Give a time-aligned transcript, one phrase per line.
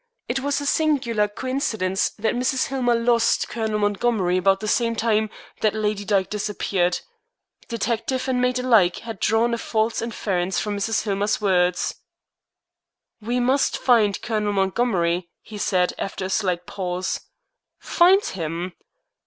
[0.27, 2.69] It was a singular coincidence that Mrs.
[2.69, 7.01] Hillmer "lost" Colonel Montgomery about the same time that Lady Dyke disappeared.
[7.69, 11.03] Detective and maid alike had drawn a false inference from Mrs.
[11.03, 11.93] Hillmer's words.
[13.21, 17.19] "We must find Colonel Montgomery," he said, after a slight pause.
[17.79, 18.73] "Find him!"